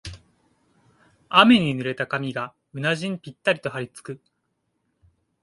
[1.29, 4.19] 雨に濡れた髪がうなじにぴったりとはりつく